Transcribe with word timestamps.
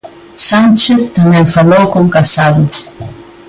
Sánchez 0.49 1.03
tamén 1.17 1.45
falou 1.55 1.85
con 1.93 2.05
Casado. 2.15 2.61